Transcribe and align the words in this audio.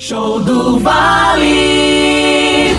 Show 0.00 0.40
do 0.40 0.78
Vale. 0.78 2.72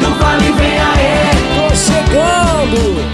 Do 0.00 0.08
Vale 0.18 0.52
vem 0.52 0.80
aí. 0.80 1.28
Tô 1.58 1.68
chegando! 1.76 3.04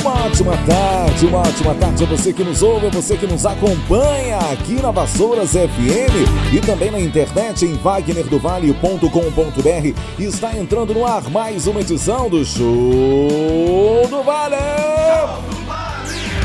Uma 0.00 0.26
ótima 0.26 0.56
tarde, 0.58 1.26
uma 1.26 1.38
ótima 1.38 1.74
tarde 1.74 2.04
a 2.04 2.06
você 2.06 2.32
que 2.32 2.44
nos 2.44 2.62
ouve, 2.62 2.86
a 2.86 2.90
você 2.90 3.16
que 3.16 3.26
nos 3.26 3.44
acompanha 3.44 4.38
aqui 4.52 4.80
na 4.80 4.92
Vassouras 4.92 5.50
FM 5.50 6.52
e 6.52 6.60
também 6.60 6.92
na 6.92 7.00
internet 7.00 7.66
em 7.66 7.74
wagnerdoVale.com.br. 7.74 10.20
Está 10.20 10.56
entrando 10.56 10.94
no 10.94 11.04
ar 11.04 11.28
mais 11.30 11.66
uma 11.66 11.80
edição 11.80 12.30
do 12.30 12.44
Show 12.44 14.06
do 14.08 14.22
Vale! 14.22 14.83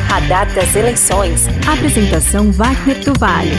Radar 0.10 0.52
das 0.55 0.76
eleições. 0.76 1.46
Apresentação 1.71 2.52
Wagner 2.52 3.00
do 3.05 3.14
Vale. 3.20 3.52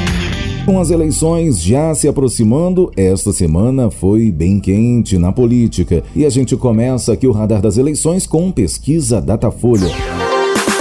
Com 0.66 0.80
as 0.80 0.90
eleições 0.90 1.62
já 1.62 1.94
se 1.94 2.08
aproximando, 2.08 2.90
esta 2.96 3.32
semana 3.32 3.88
foi 3.88 4.32
bem 4.32 4.58
quente 4.58 5.16
na 5.16 5.30
política. 5.30 6.02
E 6.14 6.26
a 6.26 6.28
gente 6.28 6.56
começa 6.56 7.12
aqui 7.12 7.28
o 7.28 7.32
Radar 7.32 7.62
das 7.62 7.78
Eleições 7.78 8.26
com 8.26 8.50
pesquisa 8.50 9.20
Datafolha. 9.20 9.90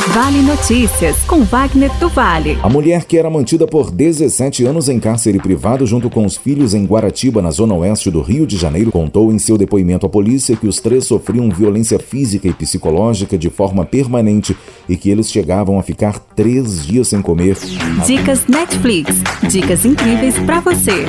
Vale 0.07 0.41
Notícias, 0.41 1.17
com 1.27 1.43
Wagner 1.43 1.91
do 1.99 2.09
Vale. 2.09 2.57
A 2.63 2.69
mulher 2.69 3.05
que 3.05 3.17
era 3.17 3.29
mantida 3.29 3.67
por 3.67 3.91
17 3.91 4.65
anos 4.65 4.87
em 4.89 4.99
cárcere 4.99 5.39
privado 5.39 5.85
junto 5.85 6.09
com 6.09 6.25
os 6.25 6.37
filhos 6.37 6.73
em 6.73 6.85
Guaratiba, 6.85 7.41
na 7.41 7.51
zona 7.51 7.73
oeste 7.75 8.09
do 8.09 8.21
Rio 8.21 8.47
de 8.47 8.57
Janeiro, 8.57 8.91
contou 8.91 9.31
em 9.31 9.37
seu 9.37 9.57
depoimento 9.57 10.05
à 10.05 10.09
polícia 10.09 10.55
que 10.55 10.67
os 10.67 10.79
três 10.79 11.05
sofriam 11.05 11.49
violência 11.49 11.99
física 11.99 12.47
e 12.47 12.53
psicológica 12.53 13.37
de 13.37 13.49
forma 13.49 13.85
permanente 13.85 14.55
e 14.87 14.95
que 14.95 15.09
eles 15.09 15.29
chegavam 15.29 15.77
a 15.77 15.83
ficar 15.83 16.17
três 16.35 16.85
dias 16.85 17.09
sem 17.09 17.21
comer. 17.21 17.57
Dicas 18.05 18.47
Netflix. 18.47 19.17
Dicas 19.49 19.85
incríveis 19.85 20.39
para 20.39 20.59
você. 20.61 21.05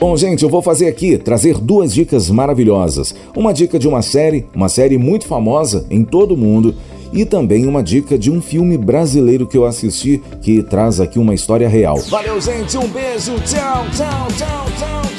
Bom, 0.00 0.16
gente, 0.16 0.42
eu 0.42 0.48
vou 0.48 0.62
fazer 0.62 0.88
aqui 0.88 1.18
trazer 1.18 1.58
duas 1.58 1.92
dicas 1.92 2.30
maravilhosas. 2.30 3.14
Uma 3.36 3.52
dica 3.52 3.78
de 3.78 3.86
uma 3.86 4.00
série, 4.00 4.46
uma 4.54 4.70
série 4.70 4.96
muito 4.96 5.26
famosa 5.26 5.84
em 5.90 6.02
todo 6.02 6.32
o 6.32 6.36
mundo, 6.38 6.74
e 7.12 7.26
também 7.26 7.66
uma 7.66 7.82
dica 7.82 8.18
de 8.18 8.30
um 8.30 8.40
filme 8.40 8.78
brasileiro 8.78 9.46
que 9.46 9.58
eu 9.58 9.66
assisti 9.66 10.22
que 10.40 10.62
traz 10.62 11.00
aqui 11.00 11.18
uma 11.18 11.34
história 11.34 11.68
real. 11.68 11.98
Valeu, 12.08 12.40
gente, 12.40 12.78
um 12.78 12.88
beijo, 12.88 13.34
tchau, 13.40 13.84
tchau, 13.94 14.28
tchau, 14.38 14.66
tchau. 14.78 15.09